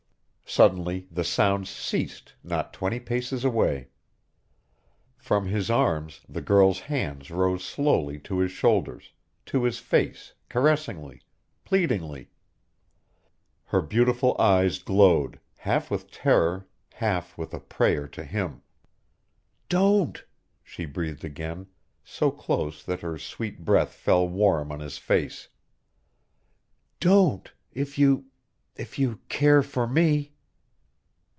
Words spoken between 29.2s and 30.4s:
care for me!"